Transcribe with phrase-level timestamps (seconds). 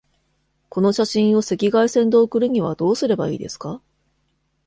[0.69, 3.83] この写真を赤外線で送るにはどうすればいいですか？